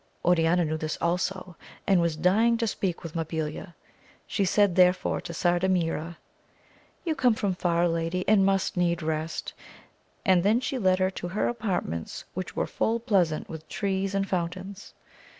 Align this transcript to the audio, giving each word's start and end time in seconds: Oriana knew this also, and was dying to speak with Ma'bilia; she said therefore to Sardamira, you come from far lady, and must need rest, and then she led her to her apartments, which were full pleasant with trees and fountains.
Oriana 0.25 0.65
knew 0.65 0.77
this 0.77 0.97
also, 0.99 1.55
and 1.85 2.01
was 2.01 2.15
dying 2.15 2.57
to 2.57 2.65
speak 2.65 3.03
with 3.03 3.13
Ma'bilia; 3.13 3.75
she 4.25 4.45
said 4.45 4.75
therefore 4.75 5.21
to 5.21 5.31
Sardamira, 5.31 6.17
you 7.05 7.13
come 7.13 7.35
from 7.35 7.53
far 7.53 7.87
lady, 7.87 8.27
and 8.27 8.43
must 8.43 8.75
need 8.75 9.03
rest, 9.03 9.53
and 10.25 10.41
then 10.41 10.59
she 10.59 10.79
led 10.79 10.97
her 10.97 11.11
to 11.11 11.27
her 11.27 11.47
apartments, 11.47 12.25
which 12.33 12.55
were 12.55 12.65
full 12.65 12.99
pleasant 12.99 13.47
with 13.47 13.69
trees 13.69 14.15
and 14.15 14.27
fountains. 14.27 14.95